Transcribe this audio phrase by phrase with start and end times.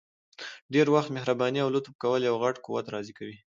[0.73, 3.37] ډير وخت مهرباني او لطف کول یو غټ قوت راضي کوي!